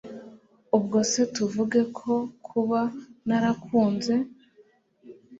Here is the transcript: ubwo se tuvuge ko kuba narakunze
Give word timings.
ubwo 0.77 0.97
se 1.11 1.21
tuvuge 1.35 1.81
ko 1.97 2.13
kuba 2.45 2.81
narakunze 3.27 4.13